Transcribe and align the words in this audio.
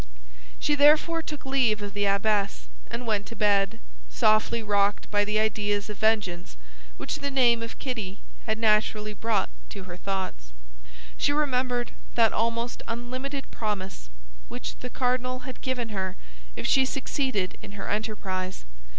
She 0.57 0.73
therefore 0.73 1.21
took 1.21 1.45
leave 1.45 1.79
of 1.83 1.93
the 1.93 2.05
abbess, 2.05 2.65
and 2.89 3.05
went 3.05 3.27
to 3.27 3.35
bed, 3.35 3.79
softly 4.09 4.63
rocked 4.63 5.11
by 5.11 5.23
the 5.23 5.37
ideas 5.37 5.91
of 5.91 5.99
vengeance 5.99 6.57
which 6.97 7.17
the 7.19 7.29
name 7.29 7.61
of 7.61 7.77
Kitty 7.77 8.17
had 8.47 8.57
naturally 8.57 9.13
brought 9.13 9.47
to 9.69 9.83
her 9.83 9.97
thoughts. 9.97 10.53
She 11.19 11.31
remembered 11.31 11.91
that 12.15 12.33
almost 12.33 12.81
unlimited 12.87 13.51
promise 13.51 14.09
which 14.47 14.75
the 14.79 14.89
cardinal 14.89 15.41
had 15.45 15.61
given 15.61 15.89
her 15.89 16.15
if 16.55 16.65
she 16.65 16.83
succeeded 16.83 17.55
in 17.61 17.73
her 17.73 17.87
enterprise. 17.87 18.65